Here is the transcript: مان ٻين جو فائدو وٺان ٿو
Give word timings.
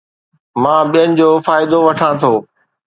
مان 0.61 0.81
ٻين 0.91 1.09
جو 1.19 1.29
فائدو 1.45 1.77
وٺان 1.87 2.13
ٿو 2.21 2.33